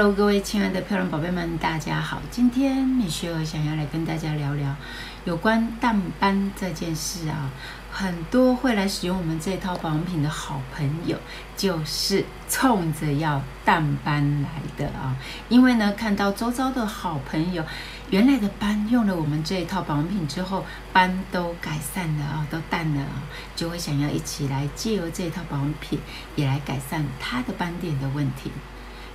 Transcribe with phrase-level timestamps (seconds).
[0.00, 2.22] Hello，各位亲爱的漂亮宝贝们，大家好。
[2.30, 4.74] 今天米雪儿想要来跟大家聊聊
[5.26, 7.50] 有关淡斑这件事啊。
[7.90, 11.18] 很多会来使用我们这套保养品的好朋友，
[11.54, 15.14] 就是冲着要淡斑来的啊。
[15.50, 17.62] 因为呢，看到周遭的好朋友，
[18.08, 20.64] 原来的斑用了我们这一套保养品之后，
[20.94, 23.20] 斑都改善了啊，都淡了啊，
[23.54, 26.00] 就会想要一起来借由这套保养品，
[26.36, 28.50] 也来改善他的斑点的问题。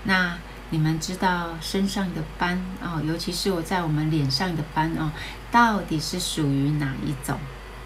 [0.04, 0.38] 那
[0.72, 5.12] 你们知道身上的斑哦，尤其是我在我们脸上的斑哦，
[5.52, 7.40] 到底是属于哪一种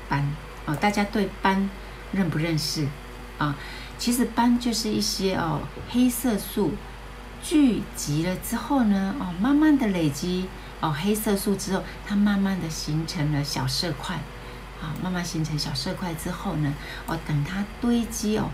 [0.08, 0.26] 斑
[0.66, 0.76] 哦？
[0.76, 1.70] 大家对斑
[2.14, 2.88] 认不认识
[3.38, 3.56] 啊？
[3.98, 6.72] 其实斑就是一些哦黑色素
[7.44, 10.48] 聚集了之后呢，哦慢慢的累积
[10.80, 14.16] 哦黑色素之后，它慢慢的形成了小色块
[14.82, 16.74] 啊，慢慢形成小色块之后呢，
[17.06, 18.50] 哦等它堆积哦。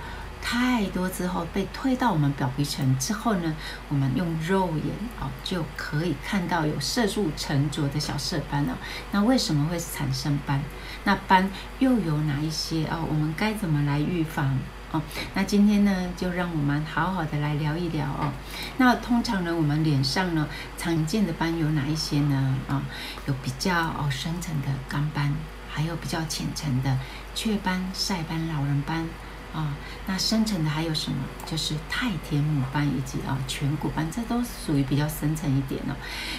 [0.47, 3.55] 太多之后被推到我们表皮层之后呢，
[3.89, 8.77] 我们用肉眼哦就可以看到有色素沉着的小色斑了。
[9.11, 10.61] 那为什么会产生斑？
[11.03, 13.03] 那斑又有哪一些哦？
[13.09, 14.55] 我们该怎么来预防
[14.91, 15.01] 哦？
[15.33, 18.31] 那今天呢，就让我们好好的来聊一聊哦。
[18.77, 22.55] 那通常呢，我们脸上呢常见的斑有哪一些呢？
[22.69, 22.83] 啊、
[23.25, 25.33] 有比较哦深层的干斑，
[25.67, 26.99] 还有比较浅层的
[27.33, 29.07] 雀斑、晒斑、老人斑。
[29.55, 29.73] 啊、
[30.05, 31.17] 那深层的还有什么？
[31.45, 35.95] 就是太田母斑以及啊颧骨斑，这都属于比较深层一点哦。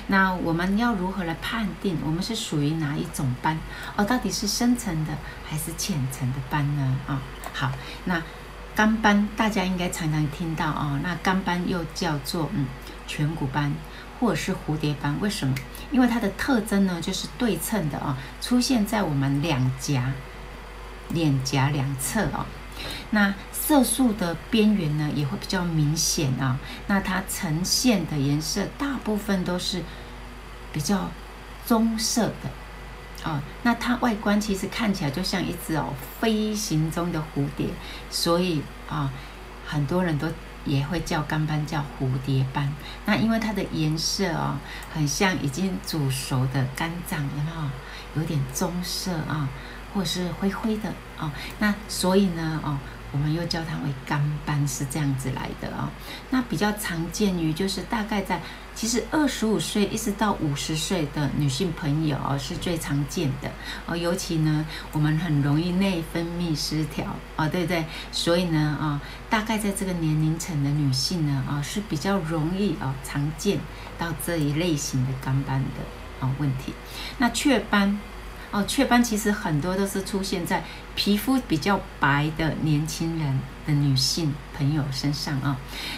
[0.08, 3.58] 那我们要如何来判定我们是属于哪一种斑？
[3.96, 5.12] 哦，到底是深层的
[5.48, 6.98] 还是浅层的斑呢？
[7.06, 7.22] 啊、
[7.54, 7.72] 好，
[8.04, 8.22] 那
[8.74, 12.66] 干斑大家应该常常听到啊、哦，那干斑又叫做嗯
[13.08, 13.72] 颧骨斑
[14.20, 15.54] 或者是蝴蝶斑，为什么？
[15.90, 20.12] 因为它的特征呢就是对称的啊、哦，出现在我们两颊、
[21.08, 22.44] 脸颊两侧啊。
[23.10, 26.58] 那色素的边缘呢，也会比较明显啊。
[26.86, 29.82] 那它呈现的颜色大部分都是
[30.72, 31.10] 比较
[31.64, 33.42] 棕色的啊。
[33.62, 37.66] 那它外观其实看起来就像一只哦飞行中的蝴蝶，
[38.10, 39.10] 所以啊，
[39.66, 40.28] 很多人都
[40.64, 42.72] 也会叫干斑叫蝴蝶斑。
[43.04, 44.58] 那因为它的颜色啊，
[44.92, 47.70] 很像已经煮熟的肝脏，有没有？
[48.20, 49.48] 有点棕色啊。
[49.96, 52.76] 或是灰灰的哦，那所以呢哦，
[53.12, 55.88] 我们又叫它为干斑，是这样子来的哦。
[56.28, 58.42] 那比较常见于就是大概在
[58.74, 63.50] 其实二十五岁一直到五十岁的女性朋友，是最常见的
[63.86, 63.96] 哦。
[63.96, 67.06] 尤其呢，我们很容易内分泌失调
[67.36, 67.86] 哦，对不对？
[68.12, 73.58] 所以呢啊，大概在这个年龄层的女性呢啊，是比较容易哦常见
[73.96, 75.80] 到这一类型的干斑的
[76.20, 76.74] 哦问题。
[77.16, 77.98] 那雀斑。
[78.50, 80.62] 哦，雀斑其实很多都是出现在
[80.94, 85.56] 皮肤比较白的年轻人的女性朋友身上啊、哦。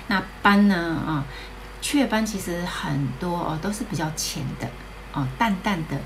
[0.08, 0.76] 那斑呢
[1.06, 1.24] 啊、哦，
[1.80, 4.68] 雀斑其实很多哦都是比较浅的
[5.12, 5.98] 哦，淡淡的，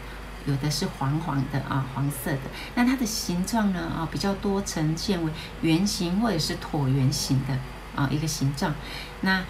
[0.47, 2.41] 有的是黄黄的啊、黄色的。
[2.75, 5.31] 那它的形状呢啊、比较多呈现为
[5.62, 7.56] 圆形或者是椭圆形的
[7.94, 8.75] 啊、一个形状。
[9.20, 9.42] 那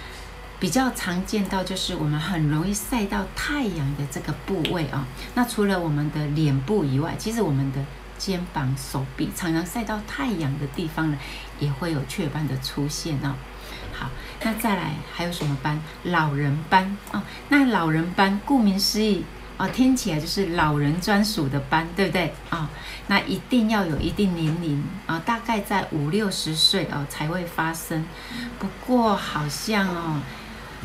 [0.62, 7.84] 比较常见到就是我们很容易晒到太阳的这个部位啊，那除了我们的脸部以外，其实我们的
[8.16, 11.18] 肩膀、手臂常常晒到太阳的地方呢，
[11.58, 13.34] 也会有雀斑的出现哦。
[13.92, 14.08] 好，
[14.44, 15.80] 那再来还有什么斑？
[16.04, 17.20] 老人斑哦。
[17.48, 19.24] 那老人斑顾名思义
[19.56, 22.70] 哦，听起来就是老人专属的斑，对不对啊？
[23.08, 28.06] 那一定要有一定年龄啊，大概在五六十岁哦才会发生。
[28.60, 30.20] 不过好像哦。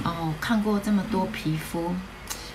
[0.03, 1.95] 哦，看过这么多皮肤，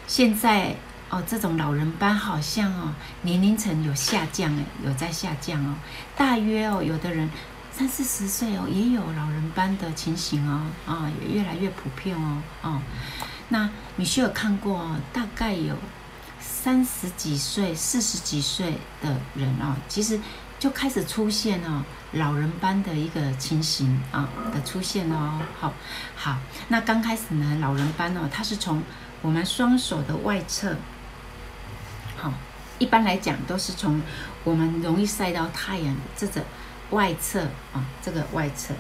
[0.07, 0.75] 现在
[1.11, 5.75] 哦，这种老人斑好像哦，年龄层有下降哎，有在下降哦。
[6.17, 7.31] 大约哦，有的人
[7.73, 12.83] 三四十岁哦，也有老人斑的情形哦，啊、也越来越普遍哦，哦。
[13.49, 15.75] 那米雪儿看过哦，大概有
[16.41, 20.21] 三十几岁、四十几岁的人哦，其实。
[20.59, 25.73] 就开始出现了老人斑的一个情形啊的出现哦，好，
[26.15, 26.39] 好，
[26.69, 28.83] 那刚开始呢，老人斑哦，它是从
[29.23, 30.77] 我们双手的外侧，
[32.17, 32.33] 好，
[32.79, 34.01] 一般来讲都是从
[34.45, 36.43] 我们容易晒到太阳这个
[36.91, 37.43] 外侧
[37.73, 38.75] 啊，这个外侧。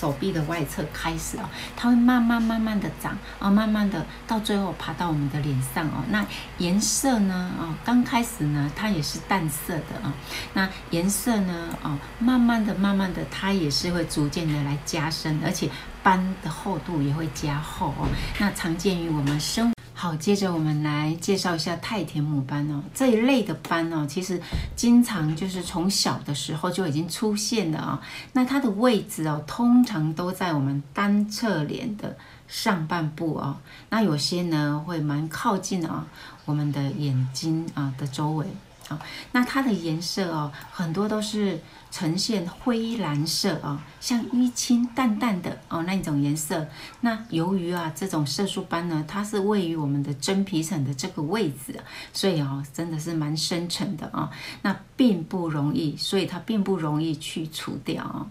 [0.00, 6.02] 手臂的外侧开始哦，它会慢慢慢慢的长啊，慢慢的到最后爬到我们的脸上哦。
[6.10, 6.26] 那
[6.58, 7.52] 颜色呢？
[7.58, 10.12] 哦，刚开始呢，它也是淡色的啊。
[10.54, 11.68] 那颜色呢？
[11.82, 15.68] 哦，慢慢的、慢慢的，它也是会逐渐的来加深，而且
[16.02, 18.08] 斑的厚度也会加厚哦。
[18.38, 19.73] 那常见于我们生。
[20.04, 24.38] 好，接着我们来介绍一下太田母斑哦，这一类的斑哦，其实
[24.76, 28.02] 经常就是从小的时候就已经出现了啊、
[28.34, 32.14] 那它的位置哦，通常都在我们单侧脸的
[32.46, 33.56] 上半部哦。
[33.88, 36.04] 那有些呢会蛮靠近啊、
[36.44, 38.46] 我们的眼睛啊的周围。
[38.88, 38.98] 好，
[39.32, 41.58] 那它的颜色哦，很多都是
[41.90, 46.66] 呈现灰蓝色哦，像淤青淡淡的哦那一种颜色。
[47.00, 51.80] 那由于啊这种色素斑呢，它是位于我们的真皮层的这个位置，
[52.12, 54.30] 所以哦真的是蛮深层的啊、
[54.62, 58.26] 那并不容易，所以它并不容易去除掉啊、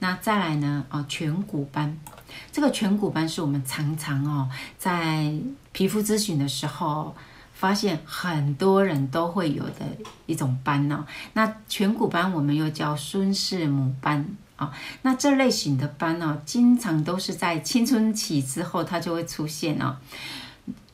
[0.00, 1.96] 那再来呢啊颧骨斑，
[2.50, 5.32] 这个颧骨斑是我们常常哦在
[5.70, 7.14] 皮肤咨询的时候。
[7.62, 9.86] 发现很多人都会有的
[10.26, 14.26] 一种斑、哦，那颧骨斑我们又叫孙氏母斑
[14.56, 14.72] 啊、
[15.02, 19.96] 那这类型的斑呢、哦，经常都是在青春期之后它就会出现哦，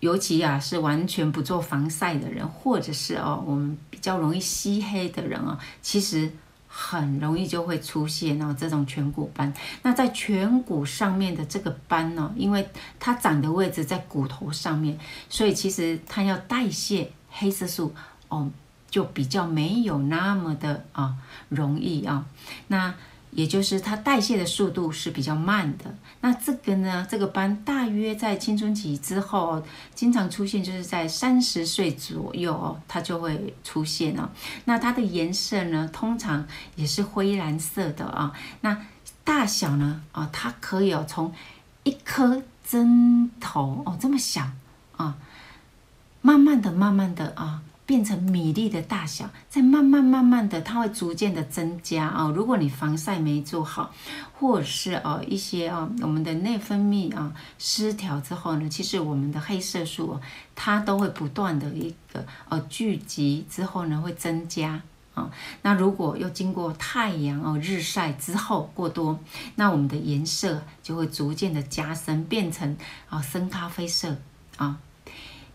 [0.00, 6.30] 尤其啊是完全不做防晒的人，或者是哦我们比较容易吸黑的人啊、哦，其实。
[6.68, 9.52] 很容易就会出现哦，这种颧骨斑。
[9.82, 12.68] 那在颧骨上面的这个斑呢，因为
[13.00, 14.98] 它长的位置在骨头上面，
[15.28, 17.94] 所以其实它要代谢黑色素
[18.28, 18.50] 哦，
[18.90, 21.16] 就比较没有那么的啊
[21.48, 22.26] 容易啊。
[22.68, 22.94] 那
[23.30, 25.94] 也就是它代谢的速度是比较慢的。
[26.20, 29.62] 那这个呢，这个斑大约在青春期之后，
[29.94, 34.28] 经常出现，就是在三十岁左右哦，它就会出现哦。
[34.64, 38.32] 那它的颜色呢，通常也是灰蓝色的啊。
[38.62, 38.84] 那
[39.24, 41.32] 大小呢，啊，它可以哦从
[41.84, 44.50] 一颗针头哦这么小
[44.96, 45.16] 啊，
[46.22, 47.62] 慢慢的、慢慢的啊。
[47.88, 52.28] 变成米粒的大小，再慢慢慢慢的，它会逐渐的增加啊。
[52.28, 53.90] 如果你防晒没做好，
[54.38, 60.20] 或者是哦一些哦我们的内分泌啊失调之后呢，其实我们的黑色素
[60.54, 64.82] 它都会不断的一个呃聚集之后呢会增加
[65.14, 65.30] 啊。
[65.62, 69.18] 那如果又经过太阳哦日晒之后过多，
[69.54, 72.76] 那我们的颜色就会逐渐的加深，变成
[73.08, 74.14] 啊深咖啡色
[74.58, 74.76] 啊。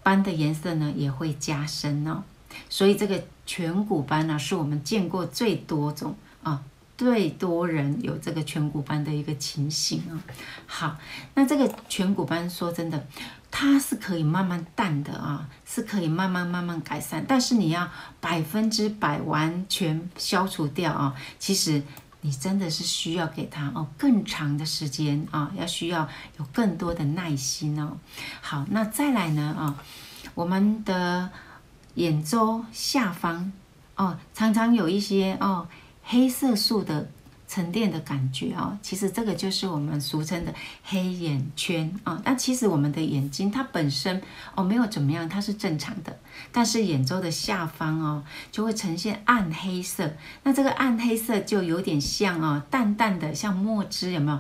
[0.04, 2.24] 斑的颜色呢也会加深哦，
[2.70, 6.62] 所以这个颧骨斑呢是我们见过最多种啊，
[6.98, 10.20] 最多人有这个颧骨斑的一个情形啊。
[10.68, 10.98] 好，
[11.34, 13.08] 那这个颧骨斑说真的，
[13.50, 17.90] 它是可以慢慢淡的啊，是可以慢慢慢慢改善，但是你要
[18.20, 21.82] 百分之百完全消除掉啊，其实。
[22.24, 26.10] 你真的是需要给他哦更长的时间啊，要需要
[26.40, 27.98] 有更多的耐心哦。
[28.42, 29.76] 好，那再来呢啊，
[30.34, 31.30] 我们的
[31.96, 33.52] 眼周下方
[33.96, 35.68] 哦，常常有一些哦
[36.04, 37.08] 黑色素的。
[37.54, 40.52] 沉淀的感觉哦，其实这个就是我们俗称的
[40.84, 42.20] 黑眼圈啊。
[42.26, 44.20] 但其实我们的眼睛它本身
[44.56, 46.18] 哦没有怎么样，它是正常的。
[46.52, 50.12] 但是眼周的下方哦就会呈现暗黑色，
[50.42, 54.40] 那这个暗黑色就有点像哦淡淡的像墨汁，有没有？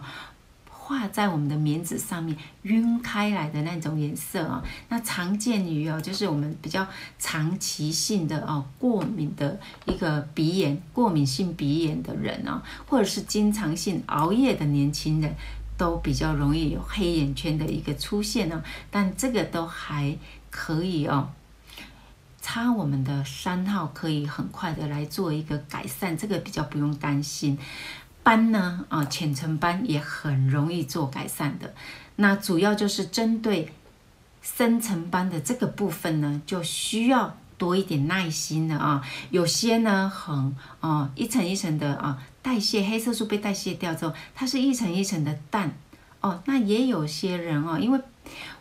[0.85, 6.85] 画在我们的棉纸上面晕开来的那种颜色啊，那常见于哦，就是我们比较
[7.17, 15.33] 长期性的哦过敏的一个鼻炎，过敏性鼻炎的人啊，或者是经常性熬夜的年轻人，
[15.77, 18.61] 都比较容易有黑眼圈的一个出现呢。
[18.91, 20.17] 但这个都还
[20.51, 21.29] 可以哦，
[22.41, 27.57] 擦我们的三号可以很快的来做一个改善，这个比较不用担心。
[28.23, 31.73] 斑呢，啊，浅层斑也很容易做改善的。
[32.15, 33.73] 那主要就是针对
[34.41, 39.05] 深层斑的这个部分呢，就需要多一点耐心了啊。
[39.29, 45.73] 有些呢，很啊，一层一层的啊，代谢黑色素被代谢掉之后，它是一层一层的淡
[46.21, 46.41] 哦。
[46.45, 47.99] 那也有些人哦，因为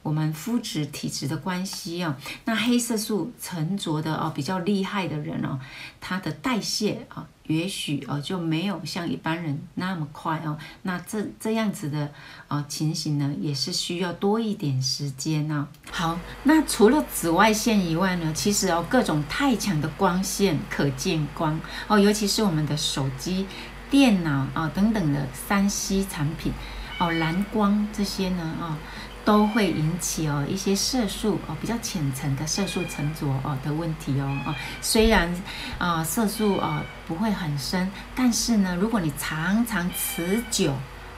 [0.03, 5.59] 我们肤质体质的关系啊，那黑色素沉着的哦，比较厉害的人哦，
[6.01, 7.27] 他的代谢啊。
[7.49, 12.11] 也许哦就没有像一般人那么快哦，那这这样子的
[12.47, 15.91] 哦情形呢，也是需要多一点时间呢、哦。
[15.91, 23.47] 好，那除了紫外线以外呢，其实哦各种太强的光线、可见光哦，尤其是我们的手机、
[23.91, 26.53] 电脑啊、等等的三 C 产品
[26.99, 28.67] 哦，蓝光这些呢啊。
[28.71, 28.77] 哦
[29.25, 35.33] 都会引起哦一些色素哦比较浅层的色素沉着哦的问题哦哦，虽然
[35.79, 40.75] 啊色素啊不会很深，但是呢，如果你常常持久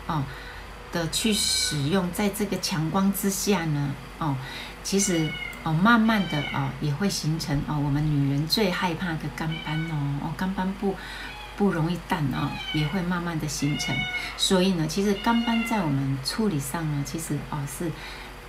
[0.06, 0.22] 哦
[0.92, 4.36] 的去使用，在这个强光之下呢哦，
[4.82, 5.28] 其实
[5.62, 10.94] 哦慢慢的哦也会形成哦我们女人最害怕的干斑哦哦干斑不。
[11.56, 13.94] 不容易淡啊，也会慢慢的形成。
[14.36, 17.90] 所以呢，其实干斑在我们处理上呢，其实啊是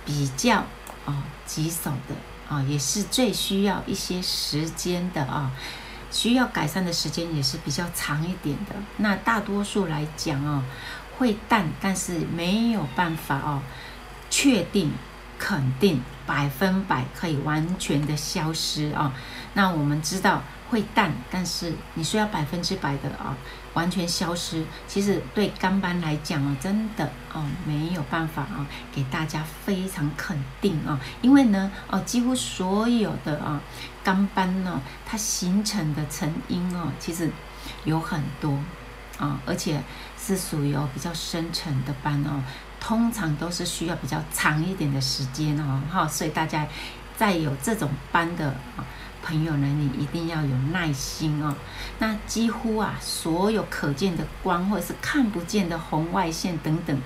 [0.04, 0.64] 比较
[1.04, 2.14] 哦棘手的
[2.48, 5.56] 啊、哦，也是最需要一些时间的啊、哦，
[6.10, 8.74] 需要改善的时间也是比较长一点的。
[8.98, 10.62] 那大多数来讲哦，
[11.18, 13.62] 会淡，但是没有办法哦，
[14.30, 14.92] 确定
[15.38, 19.12] 肯定百分百可以完全的消失啊、
[19.54, 20.42] 那我们知道。
[20.68, 23.36] 会淡，但是你说要百分之百的啊，
[23.74, 33.60] 完全消失，其实对肝斑来讲啊，真的啊没有办法啊，给大家非常肯定啊，因为呢，哦，几乎所有的啊
[34.02, 37.30] 肝斑呢，它形成的成因哦，其实
[37.84, 38.58] 有很多
[39.20, 39.80] 啊，而且
[40.18, 42.42] 是属于哦比较深层的斑哦，
[42.80, 46.66] 通常都是需要比较长一点的时间哦，哈，所以大家
[47.16, 48.54] 在有这种斑的。
[49.22, 51.52] 朋友呢，你一定要有耐心哦。
[51.98, 56.96] 那几乎啊，所有可见的光或者是看不见的红外线等等，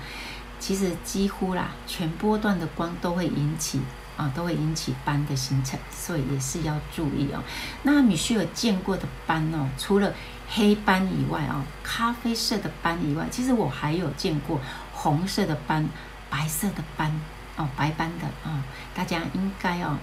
[0.59, 3.81] 其实几乎啦，全波段的光都会引起
[4.17, 7.41] 啊，都会引起斑的形成，所以也是要注意哦。
[7.81, 10.13] 那米歇尔见过的斑哦，除了
[10.47, 14.59] 黑斑以外哦，咖啡色的斑以外，其实我还有见过
[15.01, 15.87] 红色的斑、
[16.29, 17.11] 白色的斑
[17.55, 19.97] 哦，白斑的啊，大家应该哦。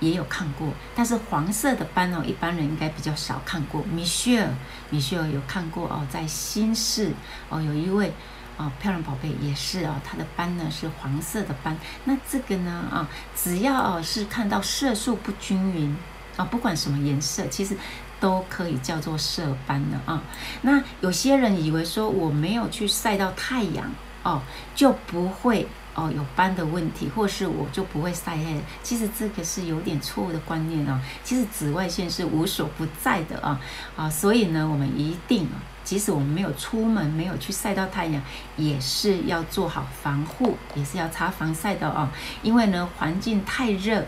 [0.00, 0.66] 也有看过，
[0.96, 3.84] 但是黄色的斑哦，一般人应该比较少看过。
[3.84, 4.50] 米歇尔，
[4.90, 7.12] 米歇尔有看过哦，在新市
[7.48, 8.12] 哦，有一位
[8.56, 11.78] 哦漂亮宝贝也是哦，她的斑呢是黄色的斑。
[12.02, 15.96] 那这个呢啊，只要哦是看到色素不均匀
[16.36, 17.76] 啊，不管什么颜色， 其实
[18.18, 20.20] 都可以叫做色斑了啊。
[20.62, 23.88] 那有些人以为说我没有去晒到太阳
[24.22, 24.40] 哦，
[24.74, 25.66] 就不会。
[25.94, 28.58] 哦，有斑的问题，或是我就不会晒黑。
[28.82, 30.98] 其实这个是有点错误的观念哦。
[31.22, 33.60] 其实紫外线是无所不在的啊
[33.94, 38.22] 啊，所以呢，我们一定啊，即使我们没有出门，没有去晒到太阳，
[38.56, 42.08] 也是要做好防护，也是要擦防晒的哦。
[42.42, 44.02] 因为呢，环境太热，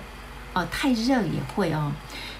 [0.54, 1.92] 哦，太热也会哦。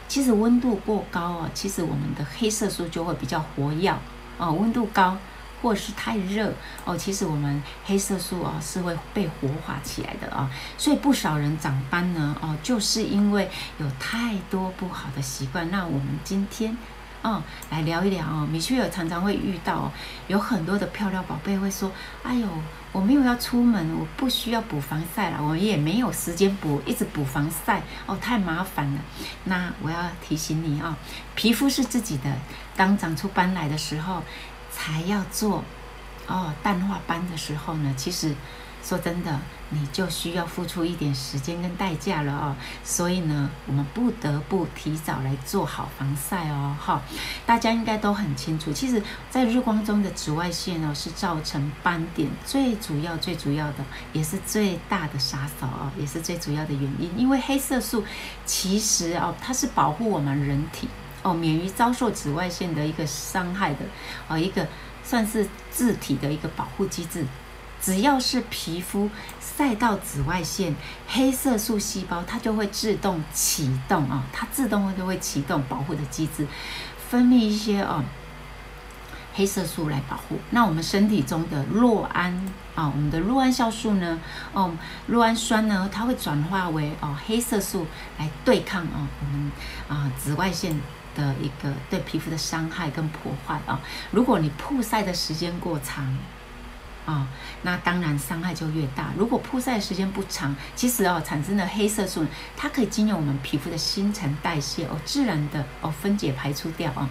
[0.09, 3.95] 其实温度过高哦，其实我们的黑色素就会比较活跃
[4.39, 5.19] 哦，温度高。
[5.65, 6.53] 或是太热
[6.85, 15.71] 哦，其实我们黑色素哦是会被活化起来的啊，所以不少人长斑呢哦，就是因为有太多不好的习惯。
[15.71, 16.77] 那我们今天
[17.23, 19.91] 哦来聊一聊哦，米歇尔常常会遇到
[20.29, 21.91] 有很多的漂亮宝贝会说
[22.23, 22.47] ：“哎呦，
[22.93, 29.01] 我没有要出门，我不需要补防晒了，我也没有时间补，一直补防晒哦，太麻烦了。”
[29.45, 30.95] 那我要提醒你哦，
[31.35, 32.31] 皮肤是自己的，
[32.77, 34.23] 当长出斑来的时候。
[34.77, 35.63] 才要做
[36.27, 38.35] 哦，淡化斑的时候呢，其实
[38.83, 39.39] 说真的，
[39.71, 42.57] 你就需要付出一点时间跟代价了哦。
[42.83, 46.77] 所以呢，我们不得不提早来做好防晒哦。
[46.79, 47.01] 哈，
[47.47, 57.11] 大家应该都很清楚，其实，在日光中的紫外线哦，是造成斑点最主要、最主要的，也是最大的杀手哦，也是最主要的原因。
[57.17, 58.05] 因为黑色素
[58.45, 60.89] 其实哦，它是保护我们人体。
[61.25, 63.81] 哦，免于遭受紫外线的一个伤害的，
[64.29, 64.69] 哦，一个
[65.03, 67.27] 算是自体的一个保护机制。
[67.81, 70.75] 只要是皮肤晒到紫外线，
[71.07, 76.47] 黑色素细胞它就会自动启动啊，它自动就会启动保护的机制，
[77.11, 78.03] 分泌一些哦
[79.35, 80.39] 黑色素来保护。
[80.51, 82.33] 那我们身体中的酪氨
[82.75, 84.19] 啊，我们的酪氨酵素呢，
[84.55, 84.71] 哦，
[85.11, 87.87] 酪氨酸呢，它会转化为哦黑色素
[88.19, 89.53] 来对抗啊我们
[89.89, 90.81] 啊紫外线。
[91.15, 93.81] 的一个对皮肤的伤害跟破坏啊，
[94.11, 96.07] 如果你曝晒的时间过长
[97.05, 97.27] 啊，
[97.63, 99.11] 那当然伤害就越大。
[99.17, 102.25] 如果曝晒时间不长，其实哦产生的黑色素，
[102.57, 107.09] 它可以经由我们皮肤的新陈代谢哦，自然的哦分解排出掉啊。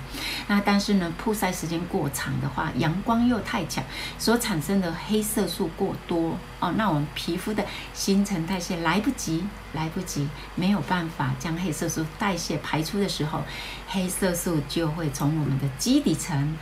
[0.48, 3.84] 那但是呢，曝晒时间过长的话，阳光又太强，
[4.18, 9.44] 所产生的黑色素过多哦，那我们皮肤的新陈代谢来不及。
[9.74, 13.42] 来不及，没有办法将黑色素代谢排出的时候，
[13.88, 16.56] 黑色素就会从我们的基底层，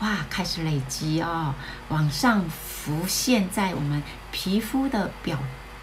[0.00, 1.54] 哇，开始累积、哦，
[1.88, 5.38] 往上浮现在我们皮肤的表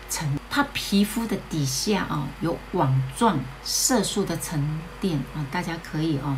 [0.08, 0.38] 层。
[0.51, 6.38] 它皮肤的底下啊、哦，有网状色素的沉淀啊、大家可以哦，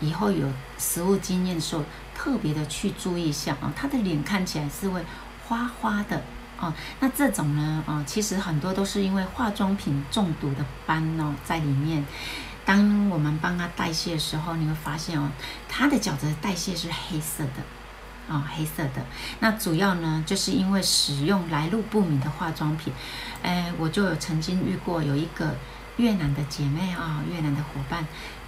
[0.00, 1.84] 以后有实物经验的时候，
[2.16, 5.00] 特别的去注意一下啊、哦，它的脸看起来是会
[5.46, 6.20] 花花的。
[6.58, 12.04] 哦，那这种呢，哦，其实很多都是因为化妆品中毒的斑哦，在里面。
[12.64, 15.30] 当我们帮它代谢的时候，你会发现哦，
[15.68, 17.62] 它的角质代谢是黑色的，
[18.28, 19.04] 哦，黑色的。
[19.40, 22.92] 那主要呢，就是因为使用来路不明的化妆品。
[23.42, 25.54] 哎，我就有曾经遇过有一个
[25.98, 28.06] 越南的姐妹啊、越南的伙伴。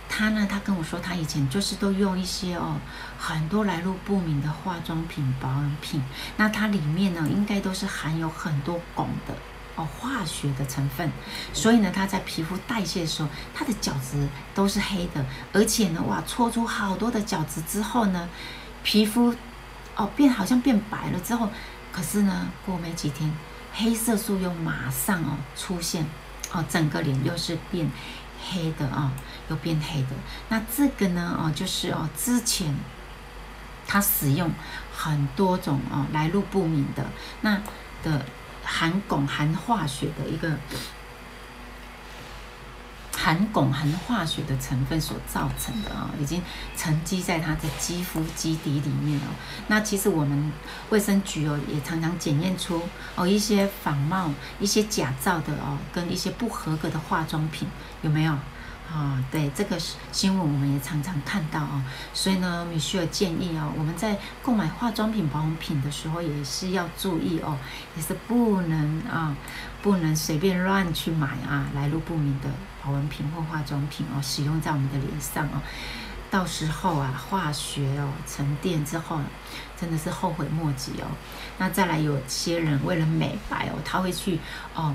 [0.09, 2.77] 她呢，她跟我说，她以前就是都用一些哦，
[3.19, 6.03] 很多来路不明的化妆品、保养品。
[6.37, 9.35] 那它里面呢，应该都是含有很多汞的
[9.77, 11.11] 哦化学的成分，
[11.53, 18.29] 所以呢，它在皮肤代谢的时候，它的角质都是黑的，而且呢，哇，搓出好多的角质之后呢，
[18.83, 19.35] 皮肤
[19.95, 21.49] 哦变好像变白了之后，
[21.93, 23.33] 可是呢，过没几天，
[23.73, 26.05] 黑色素又马上哦出现，
[26.53, 27.89] 哦整个脸又是变
[28.51, 29.13] 黑的啊、
[29.49, 30.09] 又变黑的。
[30.49, 32.75] 那这个呢，哦就是哦之前。
[33.89, 34.51] 它使用
[34.93, 37.07] 很多种哦来路不明的
[37.43, 37.63] 那
[38.03, 38.27] 的
[38.67, 40.59] 含汞含化学的一个
[43.17, 46.43] 含汞含化学的成分所造成的啊，已经
[46.77, 49.27] 沉积在它的肌肤基底里面了。
[49.69, 50.53] 那其实我们
[50.91, 52.83] 卫生局哦也常常检验出
[53.15, 54.31] 哦一些仿冒、
[54.61, 57.67] 一些假造的哦跟一些不合格的化妆品
[58.03, 58.37] 有没有？
[58.89, 59.77] 啊、哦，对这个
[60.13, 67.59] 新闻我们也常常看到啊、所以呢，米歇尔建议、哦，我们在购买化妆品、保养品的时候也是要注意哦，
[67.97, 69.37] 也是不能啊，
[69.83, 72.49] 不能随便乱去买啊，来路不明的
[72.83, 75.61] 保养品或化妆品哦，使用在我们的脸上哦，
[76.31, 79.21] 到时候啊，化学哦沉淀之后，
[79.79, 81.07] 真的是后悔莫及哦。
[81.59, 84.39] 那再来，有些人为了美白哦，他会去
[84.75, 84.95] 哦。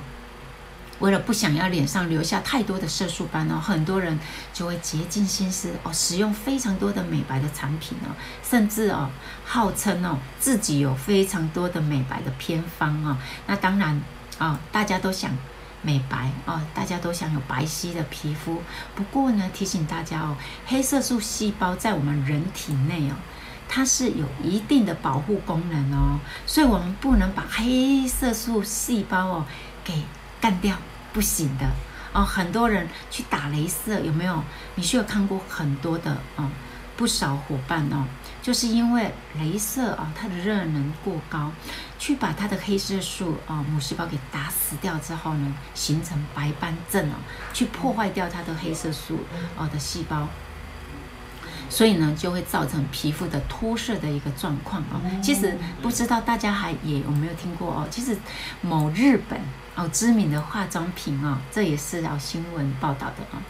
[1.02, 4.18] 为了不想要脸上留下太多的色素斑哦，很多人
[4.54, 9.10] 就会竭尽心思哦，使用非常多的美白的产品哦，甚至哦，
[9.44, 13.18] 号称哦自己有非常多的美白的偏方哦。
[13.48, 14.00] 那当然
[14.38, 15.32] 啊，大家都想
[15.82, 18.62] 美白哦，大家都想有白皙的皮肤。
[18.94, 23.16] 不过呢，提醒大家哦，黑色素细胞在我们人体内哦，
[23.68, 29.46] 它是有一定的保护功能哦，所以我们不能把黑色素细胞哦
[29.84, 30.04] 给
[30.40, 30.78] 干掉。
[31.14, 31.66] 不行的
[32.14, 34.44] 哦，很多人去打雷射，有没有？
[34.76, 36.50] 你需要看过很多的哦，
[36.98, 38.06] 不少伙伴哦，
[38.42, 41.52] 就是因为雷射啊，它的热能过高，
[41.98, 47.16] 去把它的黑色素啊母细胞给打死掉之后呢，形成白斑症哦，
[47.54, 49.20] 去破坏掉它的黑色素
[49.58, 50.28] 哦的细胞。
[51.70, 55.00] 所以呢，就会造成皮肤的脱色的一个状况啊。
[55.24, 57.88] 其实不知道大家还也有没有听过哦？
[57.90, 58.18] 其实
[58.60, 59.40] 某日本
[59.76, 63.42] 哦知名的化妆品哦，这也是要新闻报道的啊。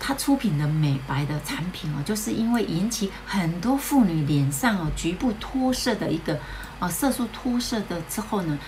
[0.00, 6.38] 它出品的美白的产品哦，就是因为引起很多妇女脸上哦局部脱色的一个
[6.78, 8.58] 哦色素脱色的之后呢，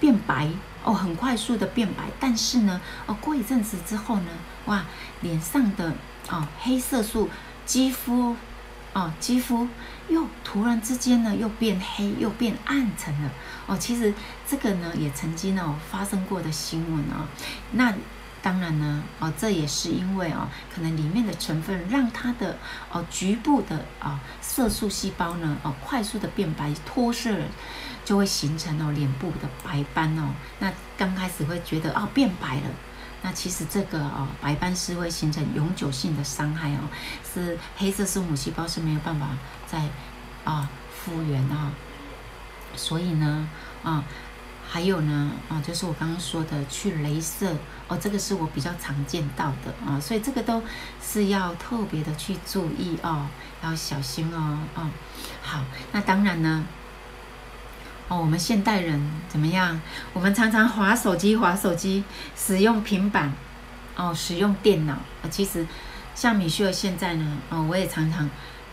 [0.00, 0.48] 变白
[0.84, 2.04] 哦，很快速的变白。
[2.18, 4.30] 但是呢，哦过一阵子之后呢，
[4.66, 4.84] 哇，
[5.20, 5.92] 脸上的
[6.30, 7.28] 哦黑色素。
[7.66, 8.34] 肌肤，
[8.98, 9.68] 哦，肌肤
[10.08, 13.30] 又突然之间呢，又变黑，又变暗沉了。
[13.68, 14.12] 哦，其实
[14.44, 17.28] 这个呢，也曾经呢、哦、发生过的新闻啊、哦。
[17.70, 17.94] 那
[18.42, 22.56] 当然呢，哦，这也是因为哦，可能里面的成分让它的
[22.90, 27.36] 哦局部的啊、哦、色素细胞呢，哦快速的变白脱色，
[28.04, 30.34] 就会形成哦脸部的白斑哦。
[30.58, 32.62] 那刚开始会觉得哦变白了。
[33.22, 36.88] 那其实这个哦，白斑是会形成永久性的伤害哦，
[37.34, 39.28] 是黑色素母细胞是没有办法
[39.66, 39.88] 再
[40.44, 41.72] 啊复原啊，
[42.76, 43.48] 所以呢
[43.82, 44.04] 啊，
[44.68, 47.56] 还有呢啊，就是我刚刚说的去镭射
[47.88, 50.62] 哦，这个是我比较常见到的啊，所以这个都
[51.02, 53.26] 是要特别的去注意哦，
[53.62, 54.90] 要小心哦啊。
[55.42, 56.64] 好，那当然呢。
[58.08, 59.78] 哦，我们现代人怎么样？
[60.14, 62.02] 我们常常滑手机，滑手机，
[62.34, 63.30] 使用平板，
[63.96, 64.96] 哦，使用电脑。
[65.30, 65.66] 其实，
[66.14, 68.28] 像米歇尔现在呢，哦，我也常常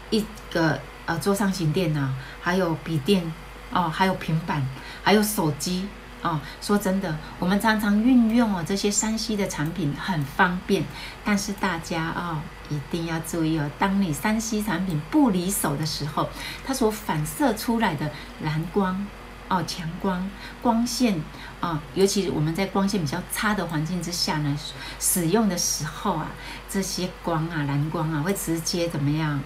[0.09, 2.07] 一个呃桌上型电脑，
[2.41, 3.29] 还有笔电，
[3.71, 4.65] 哦，还有平板，
[5.03, 5.89] 还有手机，
[6.21, 6.39] 哦。
[6.61, 10.85] 说真的，我们常常运用哦这些 3C 的产品很方便，
[11.25, 16.29] 但是大家哦一定要注意哦，当你 3C 产品不离手的时候，
[16.65, 18.09] 它所反射出来的
[18.41, 19.05] 蓝光。
[19.47, 20.27] 哦，强光
[20.62, 21.15] 光线
[21.60, 24.58] 啊、哦，尤其我们在光线比较差的环境之下呢，
[24.99, 26.31] 使用的时候啊，
[26.67, 29.39] 这些光啊，蓝光啊，会直接怎么样？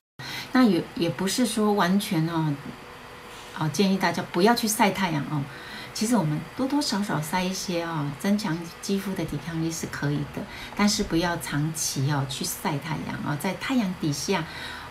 [0.53, 2.53] 那也也不是说完全哦，
[3.57, 5.41] 哦，建议大家不要去晒太阳哦。
[5.93, 10.41] 其实我们多多少少晒一些哦，增强肌肤的抵抗力是可以的，
[10.77, 14.45] 但是不要长期哦去晒太阳哦，在太阳底下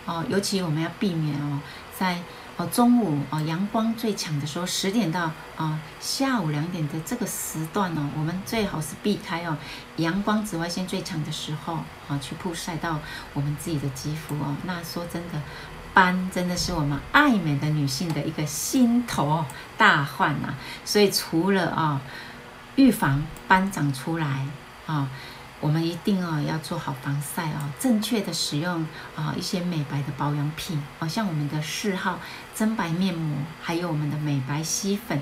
[0.05, 1.61] 哦，尤其我们要避免哦，
[1.99, 2.18] 在。
[2.59, 9.57] 哦，中午哦，阳光最强的时候，十点到啊下午两点的这个时段哦，我们最好是避开哦，
[9.99, 11.75] 阳光紫外线最强的时候
[12.09, 12.99] 啊，去曝晒到
[13.33, 14.57] 我们自己的肌肤哦。
[14.64, 15.40] 那说真的，
[15.94, 19.44] 斑真的是我们爱美的女性的一个心头
[19.77, 20.53] 大患呐。
[20.85, 22.01] 所以除了啊
[22.75, 24.44] 预防斑长出来
[24.85, 25.09] 啊。
[25.61, 32.21] 我们一定哦要做好防晒哦，正确的使用啊一些美白的保养品，好像我们的四号
[32.55, 35.21] 增白面膜，还有我们的美白吸粉，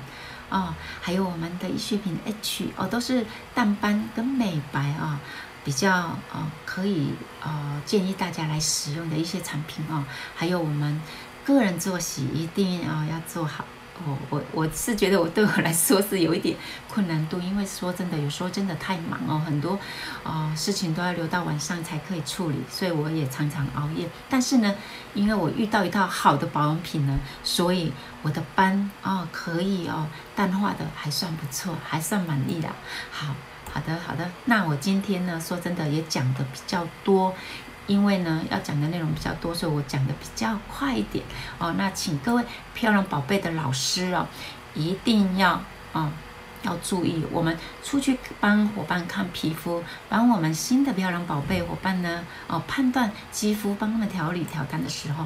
[0.51, 5.25] 哦，还有我们的医学品 H 哦，都是淡斑跟美白啊、哦，
[5.65, 5.91] 比较
[6.33, 11.01] 呃可以呃建议大家来使用的一些产品哦，还有我们
[11.45, 13.65] 个人作息一定啊、要做好。
[14.05, 16.57] 我我我是觉得我对我来说是有一点
[16.89, 19.79] 困难度，因为说真的，有时候真的太忙哦，很多
[20.23, 24.09] 呃事情都要留到晚上才可以处理，所以我也常常熬夜。
[24.29, 24.75] 但是呢，
[25.15, 32.71] 因为我遇到一套好的保养品呢，所以我的斑哦可以哦淡化的还算不错，还算满意啦。
[33.11, 33.35] 好
[33.73, 37.35] 好的好的，那我今天呢说真的也讲的比较多。
[37.87, 41.25] 因为呢，要讲的内容比较多，所以我讲的比较快一点
[41.59, 41.75] 哦。
[41.79, 42.45] 那请各位
[42.75, 44.27] 漂亮宝贝的老师哦，
[44.75, 46.13] 一定要啊、哦、
[46.63, 55.25] 要注意，我们出去帮伙伴看皮肤，帮我们新的漂亮宝贝伙伴呢哦判断肌肤，帮他们调理调淡的时候，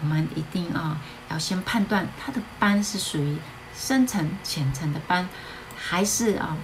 [0.00, 0.98] 我们一定啊、
[1.30, 3.38] 要先判断他的斑是属于
[3.74, 5.28] 深层浅层的斑，
[5.76, 6.56] 还是啊、哦、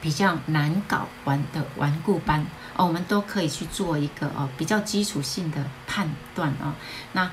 [0.00, 2.46] 比较难搞完的顽固斑。
[2.76, 6.74] 哦，我们都可以去做一个哦比较基础性的判断啊。
[7.12, 7.30] 那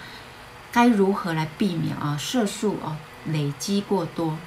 [0.72, 4.38] 该如何来避免啊色素哦累积过多，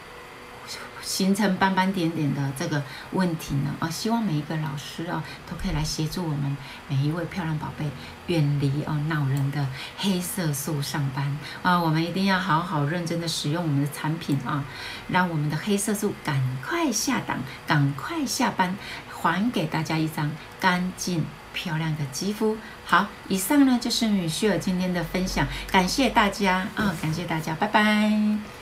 [1.03, 2.83] 形成斑斑点点的这个
[3.13, 3.75] 问题呢？
[3.79, 6.57] 啊，希望每一个老师啊都可以来协助我们
[6.89, 7.85] 每一位漂亮宝贝
[8.27, 11.81] 远离哦恼人的黑色素上班啊。
[11.81, 14.65] 我们一定要好好认真的使用我们的产品啊，
[15.09, 18.77] 让我们的黑色素赶快下档，赶快下斑。
[19.23, 22.57] 还给大家一张干净漂亮的肌肤。
[22.87, 28.60] 好，以上呢就是米雪儿今天的分享，感谢大家啊，感谢大家，拜拜。